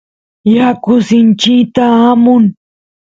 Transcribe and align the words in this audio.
yaku 0.55 0.91
sinchita 1.07 1.85
amun 2.09 2.43